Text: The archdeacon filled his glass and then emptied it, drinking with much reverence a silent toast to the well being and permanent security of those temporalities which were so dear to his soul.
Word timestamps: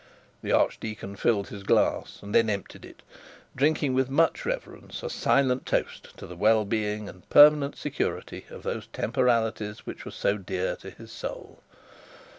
The 0.41 0.51
archdeacon 0.51 1.15
filled 1.15 1.49
his 1.49 1.61
glass 1.61 2.23
and 2.23 2.33
then 2.33 2.49
emptied 2.49 2.85
it, 2.85 3.03
drinking 3.55 3.93
with 3.93 4.09
much 4.09 4.47
reverence 4.47 5.03
a 5.03 5.11
silent 5.11 5.67
toast 5.67 6.17
to 6.17 6.25
the 6.25 6.35
well 6.35 6.65
being 6.65 7.07
and 7.07 7.29
permanent 7.29 7.75
security 7.75 8.47
of 8.49 8.63
those 8.63 8.87
temporalities 8.87 9.85
which 9.85 10.03
were 10.03 10.09
so 10.09 10.37
dear 10.39 10.75
to 10.77 10.89
his 10.89 11.11
soul. 11.11 11.59